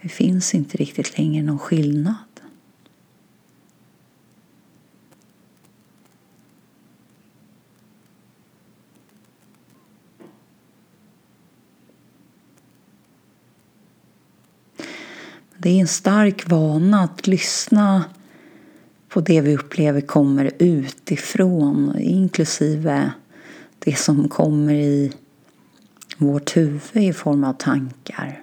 det 0.00 0.08
finns 0.08 0.54
inte 0.54 0.76
riktigt 0.76 1.18
längre 1.18 1.42
någon 1.42 1.58
skillnad. 1.58 2.25
Det 15.66 15.70
är 15.70 15.80
en 15.80 15.88
stark 15.88 16.50
vana 16.50 17.02
att 17.02 17.26
lyssna 17.26 18.04
på 19.08 19.20
det 19.20 19.40
vi 19.40 19.56
upplever 19.56 20.00
kommer 20.00 20.50
utifrån 20.58 21.98
inklusive 21.98 23.12
det 23.78 23.98
som 23.98 24.28
kommer 24.28 24.74
i 24.74 25.12
vårt 26.16 26.56
huvud 26.56 26.96
i 26.96 27.12
form 27.12 27.44
av 27.44 27.52
tankar. 27.52 28.42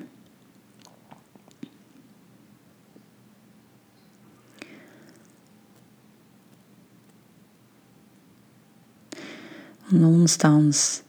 Och 9.86 9.94
någonstans 9.94 11.04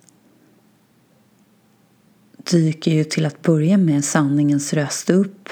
dyker 2.36 2.90
ju 2.90 3.04
till 3.04 3.26
att 3.26 3.42
börja 3.42 3.78
med 3.78 4.04
sanningens 4.04 4.72
röst 4.72 5.10
upp 5.10 5.48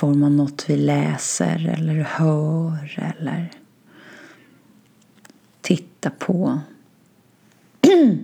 form 0.00 0.22
av 0.22 0.30
något 0.30 0.64
vi 0.68 0.76
läser 0.76 1.74
eller 1.78 1.94
hör 1.94 3.14
eller 3.18 3.50
tittar 5.60 6.10
på. 6.10 6.60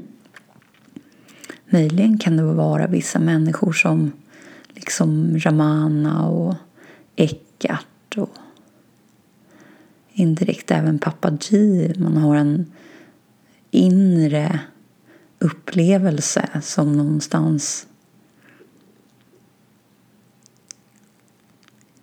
Möjligen 1.71 2.19
kan 2.19 2.37
det 2.37 2.43
vara 2.43 2.87
vissa 2.87 3.19
människor 3.19 3.73
som 3.73 4.12
liksom 4.75 5.39
Ramana 5.39 6.27
och 6.27 6.55
Eckart 7.17 8.17
och 8.17 8.31
indirekt 10.12 10.71
även 10.71 10.99
Pappa 10.99 11.31
G. 11.31 11.93
Man 11.97 12.17
har 12.17 12.37
en 12.37 12.73
inre 13.71 14.61
upplevelse 15.39 16.49
som 16.62 16.97
någonstans 16.97 17.87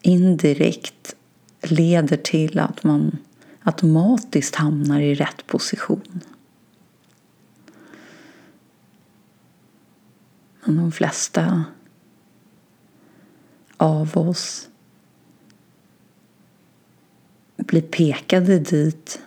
indirekt 0.04 1.16
leder 1.62 2.18
till 2.18 2.60
att 2.60 2.84
man 2.84 3.18
automatiskt 3.63 4.56
hamnar 4.56 5.00
i 5.00 5.16
rätt 5.16 5.48
position. 5.48 6.22
Men 10.66 10.78
de 10.78 10.92
flesta 10.92 11.63
av 13.78 14.18
oss 14.18 14.70
blir 17.56 17.82
pekade 17.82 18.60
dit 18.60 19.22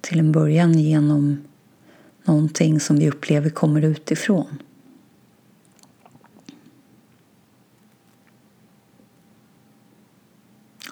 till 0.00 0.18
en 0.18 0.32
början 0.32 0.78
genom 0.78 1.44
någonting 2.24 2.80
som 2.80 2.96
vi 2.96 3.08
upplever 3.08 3.50
kommer 3.50 3.82
utifrån. 3.82 4.62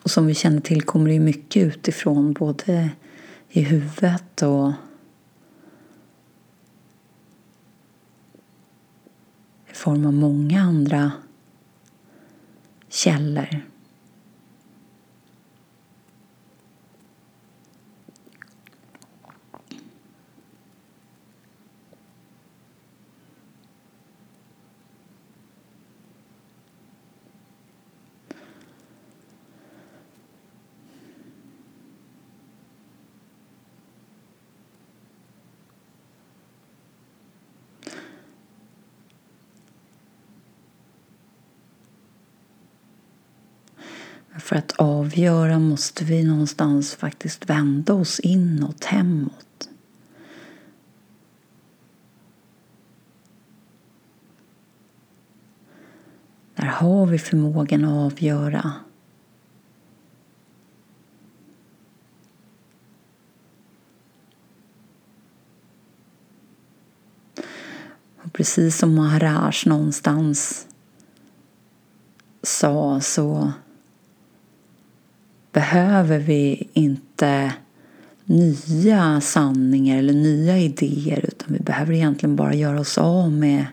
Och 0.03 0.11
som 0.11 0.27
vi 0.27 0.35
känner 0.35 0.61
till 0.61 0.83
kommer 0.83 1.11
det 1.11 1.21
mycket 1.21 1.62
utifrån, 1.62 2.33
både 2.33 2.91
i 3.49 3.62
huvudet 3.62 4.43
och 4.43 4.73
i 9.71 9.75
form 9.75 10.07
av 10.07 10.12
många 10.12 10.61
andra 10.61 11.12
källor. 12.88 13.72
För 44.43 44.57
att 44.57 44.73
avgöra 44.73 45.59
måste 45.59 46.05
vi 46.05 46.25
någonstans 46.25 46.95
faktiskt 46.95 47.51
vända 47.51 47.95
oss 47.95 48.21
inåt, 48.21 48.85
hemåt. 48.85 49.69
Där 56.55 56.65
har 56.65 57.07
vi 57.07 57.19
förmågan 57.19 57.85
att 57.85 58.13
avgöra. 58.13 58.73
Och 68.17 68.33
precis 68.33 68.79
som 68.79 68.95
Maharaj 68.95 69.55
någonstans 69.67 70.67
sa 72.43 73.01
så 73.01 73.53
behöver 75.53 76.19
vi 76.19 76.69
inte 76.73 77.53
nya 78.25 79.21
sanningar 79.21 79.99
eller 79.99 80.12
nya 80.12 80.59
idéer 80.59 81.25
utan 81.29 81.53
vi 81.53 81.59
behöver 81.59 81.95
egentligen 81.95 82.37
bara 82.37 82.55
göra 82.55 82.81
oss 82.81 82.99
av 82.99 83.33
med 83.33 83.67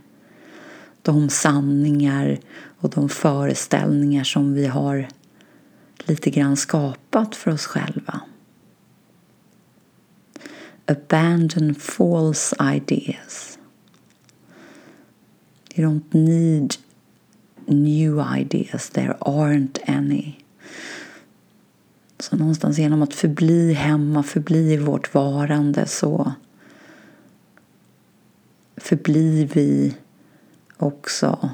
de 1.02 1.30
sanningar 1.30 2.40
och 2.80 2.90
de 2.90 3.10
föreställningar 3.10 4.24
som 4.24 4.54
vi 4.54 4.66
har 4.66 5.08
lite 5.98 6.30
grann 6.30 6.58
skapat 6.58 7.36
för 7.36 7.52
oss 7.52 7.66
själva. 7.66 8.22
Abandon 10.86 11.76
false 11.76 12.56
ideas. 12.76 13.60
You 15.76 15.88
don't 15.88 16.14
need 16.14 16.76
new 17.66 18.20
ideas, 18.38 18.90
there 18.90 19.18
aren't 19.22 19.80
any. 19.86 20.40
Så 22.20 22.36
någonstans 22.36 22.80
genom 22.80 23.02
att 23.02 23.14
förbli 23.14 23.74
hemma, 23.74 24.24
förbli 24.24 24.74
i 24.74 24.78
vårt 24.78 25.14
varande 25.14 25.86
så 25.88 26.34
förblir 28.78 29.46
vi 29.54 29.96
också 30.78 31.50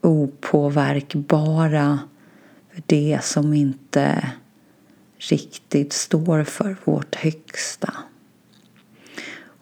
opåverkbara 0.00 1.98
för 2.72 2.82
det 2.86 3.20
som 3.22 3.54
inte 3.54 4.32
riktigt 5.18 5.92
står 5.92 6.44
för 6.44 6.76
vårt 6.84 7.14
högsta. 7.14 7.94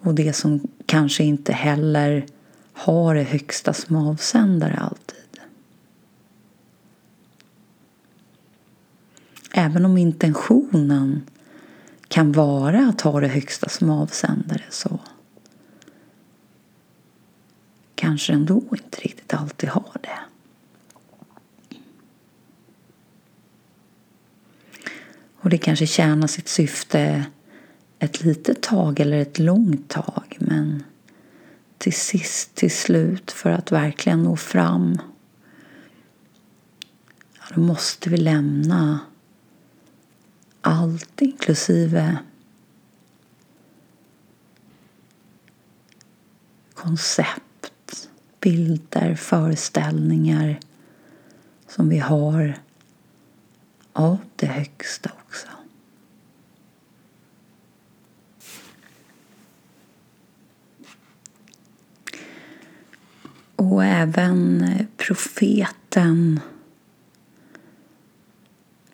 Och 0.01 0.15
det 0.15 0.33
som 0.33 0.61
kanske 0.87 1.25
inte 1.25 1.53
heller 1.53 2.27
har 2.73 3.15
det 3.15 3.23
högsta 3.23 3.73
som 3.73 3.97
avsändare 3.97 4.77
alltid. 4.77 5.28
Även 9.53 9.85
om 9.85 9.99
intentionen 9.99 11.23
kan 12.09 12.33
vara 12.33 12.89
att 12.89 13.01
ha 13.01 13.21
det 13.21 13.29
högsta 13.29 13.69
som 13.69 13.91
avsändare 13.91 14.63
så 14.71 15.01
kanske 17.95 18.33
ändå 18.33 18.63
inte 18.71 19.01
riktigt 19.01 19.35
alltid 19.35 19.69
har 19.69 19.97
det. 20.01 20.19
Och 25.41 25.51
det 25.51 25.59
kanske 25.59 25.87
tjänar 25.87 26.27
sitt 26.27 26.49
syfte 26.49 27.25
ett 27.99 28.25
litet 28.25 28.63
tag 28.63 29.01
eller 29.01 29.19
ett 29.19 29.39
långt 29.39 29.89
tag 29.89 30.37
men 30.41 30.83
till 31.79 31.93
sist, 31.93 32.55
till 32.55 32.71
slut, 32.71 33.31
för 33.31 33.51
att 33.51 33.73
verkligen 33.73 34.23
nå 34.23 34.37
fram 34.37 34.99
då 37.55 37.61
måste 37.61 38.11
vi 38.11 38.17
lämna 38.17 39.01
allt 40.69 41.21
inklusive 41.23 42.19
koncept, 46.75 48.09
bilder, 48.41 49.15
föreställningar 49.15 50.61
som 51.69 51.89
vi 51.89 51.99
har 51.99 52.59
av 53.93 54.19
det 54.37 54.47
högsta 54.47 55.11
också. 55.27 55.49
Och 63.57 63.85
även 63.85 64.67
profeten 64.97 66.41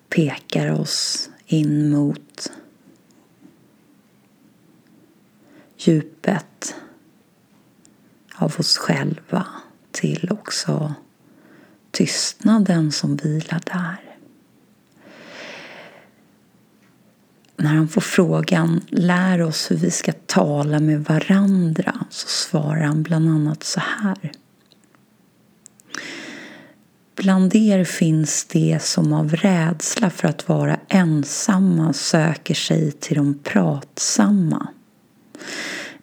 pekar 0.08 0.80
oss 0.80 1.30
in 1.46 1.90
mot 1.90 2.52
djupet 5.76 6.74
av 8.34 8.54
oss 8.58 8.76
själva 8.78 9.46
till 9.90 10.28
också 10.30 10.94
tystnaden 11.90 12.92
som 12.92 13.16
vilar 13.16 13.60
där. 13.64 14.16
När 17.56 17.74
han 17.74 17.88
får 17.88 18.00
frågan 18.00 18.80
lär 18.88 19.42
oss 19.42 19.70
hur 19.70 19.76
vi 19.76 19.90
ska 19.90 20.12
tala 20.12 20.80
med 20.80 21.04
varandra 21.04 22.06
så 22.10 22.28
svarar 22.28 22.82
han 22.82 23.02
bland 23.02 23.28
annat 23.28 23.64
så 23.64 23.80
här. 23.80 24.32
Bland 27.24 27.54
er 27.54 27.84
finns 27.84 28.44
det 28.44 28.82
som 28.82 29.12
av 29.12 29.36
rädsla 29.36 30.10
för 30.10 30.28
att 30.28 30.48
vara 30.48 30.80
ensamma 30.88 31.92
söker 31.92 32.54
sig 32.54 32.92
till 32.92 33.16
de 33.16 33.38
pratsamma. 33.42 34.68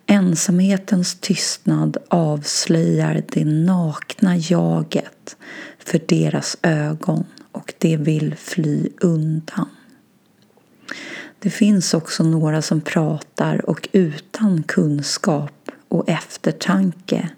Ensamhetens 0.05 1.15
tystnad 1.19 1.97
avslöjar 2.07 3.23
det 3.27 3.45
nakna 3.45 4.37
jaget 4.37 5.37
för 5.79 6.01
deras 6.07 6.57
ögon 6.61 7.25
och 7.51 7.73
de 7.77 7.97
vill 7.97 8.35
fly 8.35 8.89
undan. 9.01 9.69
Det 11.39 11.49
finns 11.49 11.93
också 11.93 12.23
några 12.23 12.61
som 12.61 12.81
pratar 12.81 13.69
och 13.69 13.89
utan 13.91 14.63
kunskap 14.63 15.71
och 15.87 16.09
eftertanke 16.09 17.29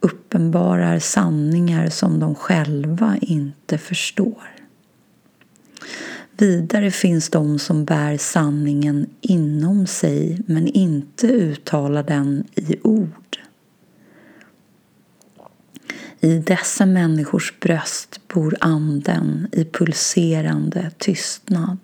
uppenbarar 0.00 0.98
sanningar 0.98 1.88
som 1.88 2.20
de 2.20 2.34
själva 2.34 3.16
inte 3.20 3.78
förstår. 3.78 4.56
Vidare 6.38 6.90
finns 6.90 7.28
de 7.28 7.58
som 7.58 7.84
bär 7.84 8.16
sanningen 8.16 9.06
inom 9.20 9.86
sig 9.86 10.40
men 10.46 10.68
inte 10.68 11.26
uttalar 11.26 12.02
den 12.02 12.44
i 12.54 12.76
ord. 12.82 13.38
I 16.20 16.38
dessa 16.38 16.86
människors 16.86 17.54
bröst 17.60 18.20
bor 18.28 18.56
anden 18.60 19.48
i 19.52 19.64
pulserande 19.64 20.90
tystnad. 20.98 21.78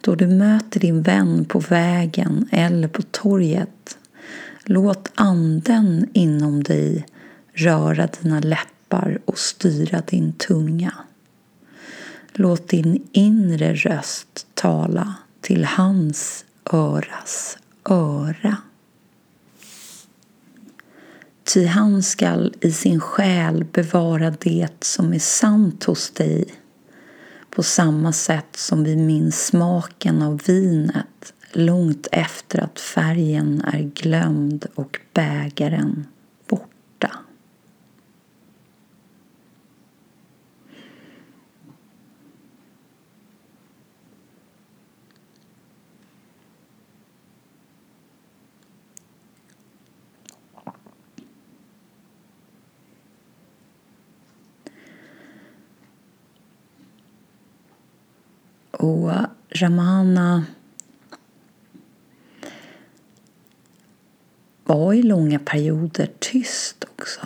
Då 0.00 0.14
du 0.14 0.26
möter 0.26 0.80
din 0.80 1.02
vän 1.02 1.44
på 1.44 1.58
vägen 1.58 2.48
eller 2.52 2.88
på 2.88 3.02
torget 3.02 3.98
Låt 4.68 5.12
anden 5.14 6.08
inom 6.12 6.62
dig 6.62 7.06
röra 7.52 8.08
dina 8.22 8.40
läppar 8.40 9.18
och 9.24 9.38
styra 9.38 10.02
din 10.06 10.32
tunga. 10.32 10.92
Låt 12.32 12.68
din 12.68 13.08
inre 13.12 13.74
röst 13.74 14.46
tala 14.54 15.14
till 15.40 15.64
hans 15.64 16.44
öras 16.72 17.58
öra. 17.84 18.56
Ty 21.44 21.66
han 21.66 22.02
skall 22.02 22.54
i 22.60 22.72
sin 22.72 23.00
själ 23.00 23.64
bevara 23.64 24.30
det 24.30 24.84
som 24.84 25.12
är 25.12 25.18
sant 25.18 25.84
hos 25.84 26.10
dig 26.10 26.54
på 27.50 27.62
samma 27.62 28.12
sätt 28.12 28.56
som 28.56 28.84
vi 28.84 28.96
minns 28.96 29.46
smaken 29.46 30.22
av 30.22 30.40
vinet 30.46 31.34
långt 31.56 32.08
efter 32.12 32.64
att 32.64 32.80
färgen 32.80 33.62
är 33.64 33.82
glömd 33.82 34.66
och 34.74 35.00
bägaren 35.12 36.06
borta. 36.48 37.10
Och 58.70 59.12
Ramana 59.50 60.44
var 64.66 64.92
i 64.92 65.02
långa 65.02 65.38
perioder 65.38 66.10
tyst 66.18 66.84
också. 66.84 67.20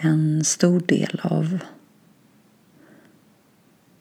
En 0.00 0.44
stor 0.44 0.80
del 0.80 1.20
av 1.22 1.58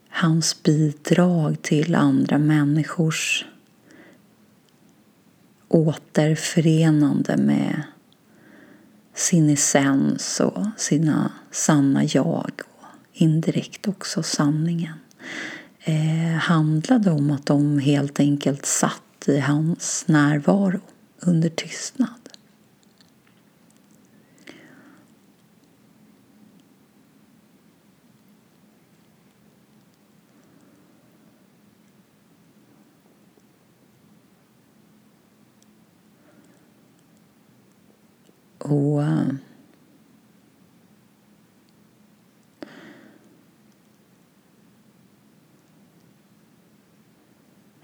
hans 0.10 0.64
bidrag 0.64 1.62
till 1.62 1.96
andra 1.96 2.38
människors 2.38 3.46
återförenande 5.68 7.38
med 7.38 7.84
sin 9.14 9.50
essens 9.50 10.40
och 10.40 10.66
sina 10.78 11.32
sanna 11.52 12.04
jag 12.04 12.52
och 12.78 12.86
indirekt 13.14 13.88
också 13.88 14.24
sanningen 14.24 14.98
eh, 15.80 16.38
handlade 16.40 17.12
om 17.12 17.32
att 17.32 17.46
de 17.46 17.80
helt 17.80 18.20
enkelt 18.20 18.66
satt 18.66 19.28
i 19.28 19.40
hans 19.40 20.04
närvaro 20.08 20.80
under 21.28 21.50
tystnad. 21.50 22.30
Och 38.58 39.04
eh, 39.04 39.28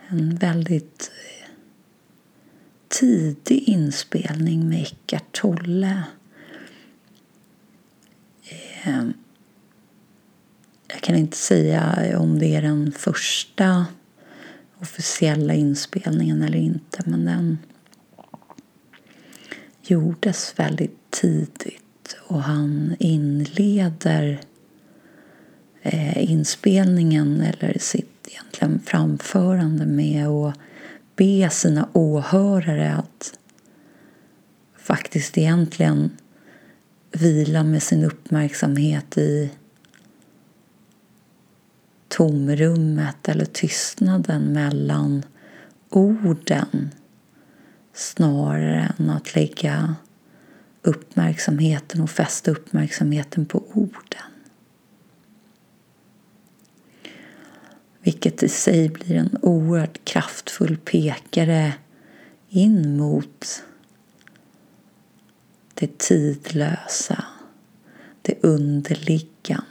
en 0.07 0.35
väldigt 0.35 1.11
tidig 2.99 3.69
inspelning 3.69 4.69
med 4.69 4.81
Eckart 4.81 5.31
Tolle. 5.41 6.03
Ehm, 8.83 9.13
jag 10.87 11.01
kan 11.01 11.15
inte 11.15 11.37
säga 11.37 12.13
om 12.19 12.39
det 12.39 12.55
är 12.55 12.61
den 12.61 12.91
första 12.91 13.85
officiella 14.79 15.53
inspelningen 15.53 16.41
eller 16.41 16.57
inte 16.57 17.03
men 17.05 17.25
den 17.25 17.57
gjordes 19.81 20.53
väldigt 20.57 21.11
tidigt 21.11 22.17
och 22.27 22.41
han 22.41 22.95
inleder 22.99 24.41
eh, 25.81 26.31
inspelningen 26.31 27.41
eller 27.41 27.77
sitt 27.79 28.27
egentligen 28.27 28.79
framförande 28.85 29.85
med 29.85 30.27
att 30.27 30.55
be 31.19 31.49
sina 31.49 31.89
åhörare 31.93 32.93
att 32.95 33.39
faktiskt 34.77 35.37
egentligen 35.37 36.17
vila 37.11 37.63
med 37.63 37.83
sin 37.83 38.03
uppmärksamhet 38.03 39.17
i 39.17 39.51
tomrummet 42.07 43.29
eller 43.29 43.45
tystnaden 43.45 44.41
mellan 44.53 45.23
orden 45.89 46.91
snarare 47.93 48.93
än 48.97 49.09
att 49.09 49.35
lägga 49.35 49.95
uppmärksamheten 50.81 52.01
och 52.01 52.09
fästa 52.09 52.51
uppmärksamheten 52.51 53.45
på 53.45 53.63
orden. 53.73 54.28
Vilket 58.01 58.43
i 58.43 58.49
sig 58.49 58.89
blir 58.89 59.15
en 59.15 59.37
oerhört 59.41 60.05
kraftfull 60.05 60.77
pekare 60.77 61.73
in 62.49 62.97
mot 62.97 63.63
det 65.73 65.97
tidlösa, 65.97 67.25
det 68.21 68.43
underliggande. 68.43 69.65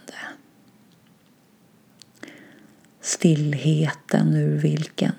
Stillheten 3.00 4.36
ur 4.36 4.58
vilken 4.58 5.12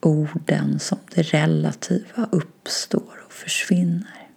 orden 0.00 0.78
som 0.78 0.98
det 1.14 1.22
relativa 1.22 2.28
uppstår 2.32 3.22
och 3.26 3.32
försvinner. 3.32 4.30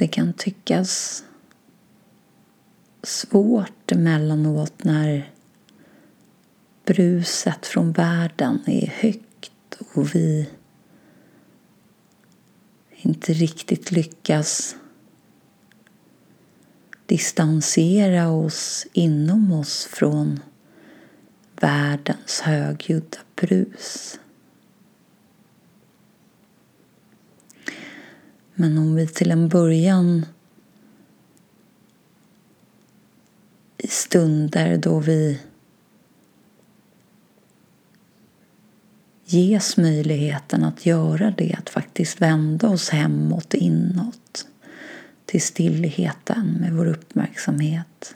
Det 0.00 0.08
kan 0.70 0.86
svårt 3.02 3.92
emellanåt 3.92 4.84
när 4.84 5.32
bruset 6.84 7.66
från 7.66 7.92
världen 7.92 8.60
är 8.66 8.86
högt 8.86 9.76
och 9.94 10.14
vi 10.14 10.50
inte 12.90 13.32
riktigt 13.32 13.90
lyckas 13.90 14.76
distansera 17.06 18.30
oss 18.30 18.86
inom 18.92 19.52
oss 19.52 19.84
från 19.84 20.40
världens 21.60 22.40
högljudda 22.40 23.18
brus. 23.36 24.20
Men 28.54 28.78
om 28.78 28.94
vi 28.94 29.06
till 29.06 29.30
en 29.30 29.48
början 29.48 30.26
i 33.69 33.69
stunder 33.88 34.76
då 34.76 34.98
vi 34.98 35.40
ges 39.24 39.76
möjligheten 39.76 40.64
att 40.64 40.86
göra 40.86 41.34
det, 41.38 41.56
att 41.58 41.70
faktiskt 41.70 42.20
vända 42.20 42.68
oss 42.68 42.88
hemåt, 42.88 43.54
inåt, 43.54 44.46
till 45.26 45.42
stillheten 45.42 46.56
med 46.60 46.72
vår 46.72 46.86
uppmärksamhet 46.86 48.14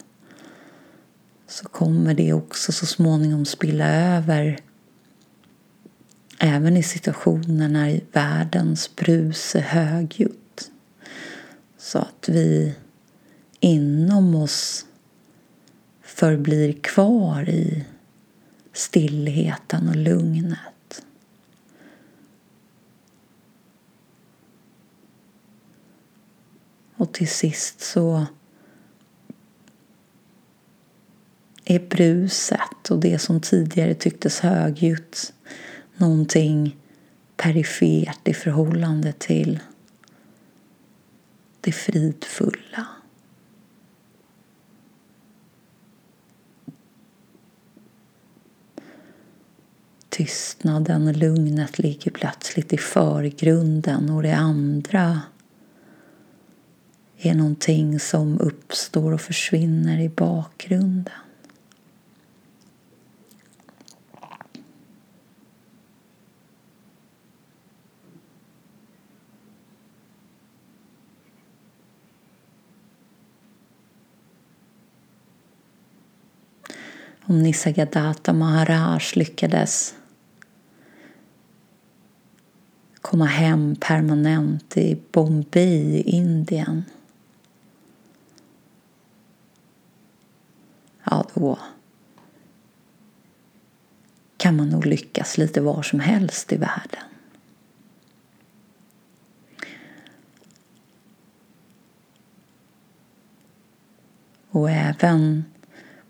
så 1.47 1.69
kommer 1.69 2.15
det 2.15 2.33
också 2.33 2.73
så 2.73 2.87
småningom 2.87 3.45
spilla 3.45 3.87
över 3.87 4.59
även 6.39 6.77
i 6.77 6.83
situationer 6.83 7.69
när 7.69 8.01
världens 8.13 8.97
brus 8.97 9.55
är 9.55 9.61
högljutt. 9.61 10.71
Så 11.79 11.99
att 11.99 12.29
vi 12.29 12.75
inom 13.61 14.35
oss 14.35 14.87
förblir 16.15 16.73
kvar 16.73 17.49
i 17.49 17.85
stillheten 18.73 19.89
och 19.89 19.97
lugnet. 19.97 21.05
Och 26.97 27.13
till 27.13 27.29
sist 27.29 27.81
så 27.81 28.27
är 31.65 31.79
bruset 31.79 32.91
och 32.91 33.01
det 33.01 33.19
som 33.19 33.41
tidigare 33.41 33.95
tycktes 33.95 34.41
högljutt 34.41 35.33
någonting 35.97 36.77
perifert 37.37 38.29
i 38.29 38.35
förhållande 38.35 39.13
till 39.13 39.61
det 41.61 41.73
fridfulla. 41.73 42.94
Tystnaden 50.17 51.09
och 51.09 51.17
lugnet 51.17 51.79
ligger 51.79 52.11
plötsligt 52.11 52.73
i 52.73 52.79
förgrunden 52.79 54.11
och 54.11 54.23
det 54.23 54.37
andra 54.37 55.21
är 57.19 57.35
någonting 57.35 58.01
som 58.01 58.41
uppstår 58.41 59.13
och 59.13 59.21
försvinner 59.21 60.01
i 60.01 60.09
bakgrunden. 60.09 61.15
om 77.27 77.43
Nisargadatta 77.43 78.33
Maharaj 78.33 79.01
lyckades 79.15 79.95
komma 83.05 83.25
hem 83.25 83.77
permanent 83.77 84.77
i 84.77 85.01
Bombay, 85.13 85.97
i 85.97 86.03
Indien. 86.03 86.85
Ja, 91.05 91.25
då 91.35 91.59
kan 94.37 94.57
man 94.57 94.69
nog 94.69 94.87
lyckas 94.87 95.39
lite 95.39 95.61
var 95.61 95.83
som 95.83 96.01
helst 96.01 96.53
i 96.53 96.57
världen. 96.57 97.05
Och 104.51 104.71
även 104.71 105.45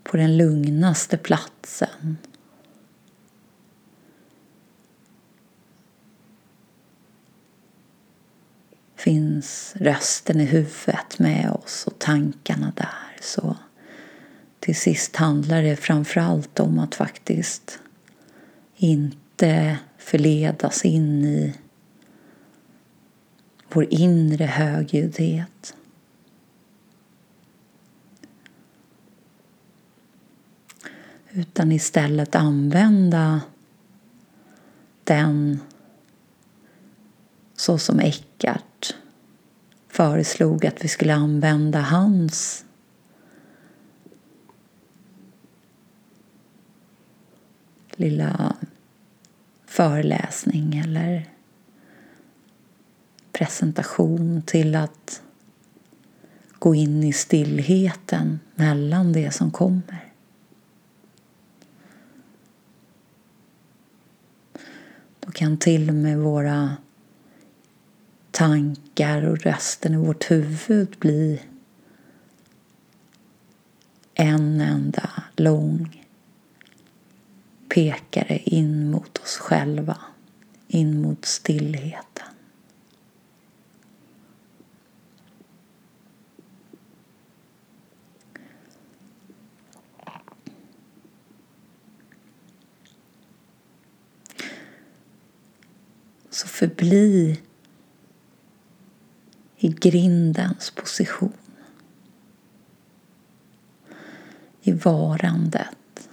på 0.03 0.17
den 0.17 0.37
lugnaste 0.37 1.17
platsen 1.17 2.17
finns 9.35 9.75
rösten 9.75 10.41
i 10.41 10.45
huvudet 10.45 11.19
med 11.19 11.51
oss 11.51 11.87
och 11.87 11.99
tankarna 11.99 12.73
där. 12.75 13.21
Så 13.21 13.57
till 14.59 14.75
sist 14.75 15.15
handlar 15.15 15.61
det 15.61 15.75
framför 15.75 16.21
allt 16.21 16.59
om 16.59 16.79
att 16.79 16.95
faktiskt 16.95 17.79
inte 18.75 19.77
förledas 19.97 20.85
in 20.85 21.25
i 21.25 21.53
vår 23.73 23.87
inre 23.89 24.45
högljuddhet. 24.45 25.75
Utan 31.31 31.71
istället 31.71 32.35
använda 32.35 33.41
den 35.03 35.59
så 37.55 37.77
som 37.77 37.99
Eckart 37.99 38.74
föreslog 39.95 40.65
att 40.65 40.83
vi 40.83 40.87
skulle 40.87 41.13
använda 41.13 41.81
hans 41.81 42.65
lilla 47.91 48.55
föreläsning 49.65 50.77
eller 50.77 51.29
presentation 53.31 54.41
till 54.45 54.75
att 54.75 55.21
gå 56.59 56.75
in 56.75 57.03
i 57.03 57.13
stillheten 57.13 58.39
mellan 58.55 59.13
det 59.13 59.31
som 59.31 59.51
kommer. 59.51 60.13
Då 65.19 65.31
kan 65.31 65.57
till 65.57 65.89
och 65.89 65.95
med 65.95 66.17
våra 66.17 66.77
tankar 68.35 69.21
och 69.23 69.37
rösten 69.37 69.93
i 69.93 69.97
vårt 69.97 70.31
huvud 70.31 70.95
bli 70.99 71.41
en 74.13 74.61
enda 74.61 75.09
lång 75.35 76.05
pekare 77.69 78.37
in 78.37 78.91
mot 78.91 79.17
oss 79.17 79.37
själva, 79.37 79.97
in 80.67 81.01
mot 81.01 81.25
stillheten. 81.25 82.27
Så 96.29 96.47
förbli 96.47 97.39
i 99.65 99.69
grindens 99.69 100.71
position. 100.71 101.33
I 104.61 104.71
varandet. 104.71 106.09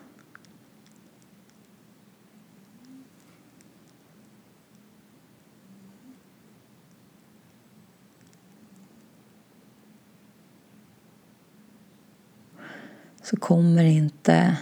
Så 13.23 13.37
kommer 13.37 13.85
inte 13.85 14.57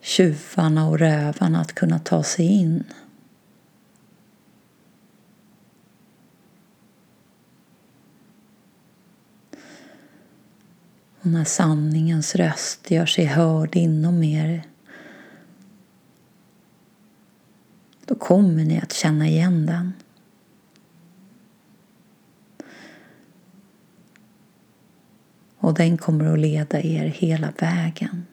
tjuvarna 0.00 0.88
och 0.88 0.98
rövarna 0.98 1.60
att 1.60 1.72
kunna 1.72 1.98
ta 1.98 2.22
sig 2.22 2.46
in. 2.46 2.84
Och 11.26 11.32
när 11.32 11.44
sanningens 11.44 12.34
röst 12.34 12.90
gör 12.90 13.06
sig 13.06 13.24
hörd 13.24 13.76
inom 13.76 14.22
er 14.22 14.62
då 18.04 18.14
kommer 18.14 18.64
ni 18.64 18.80
att 18.80 18.92
känna 18.92 19.28
igen 19.28 19.66
den. 19.66 19.92
Och 25.58 25.74
den 25.74 25.98
kommer 25.98 26.32
att 26.32 26.38
leda 26.38 26.80
er 26.80 27.06
hela 27.06 27.52
vägen 27.58 28.26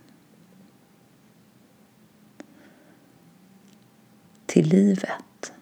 till 4.45 4.67
livet, 4.69 5.53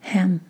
hem. 0.00 0.40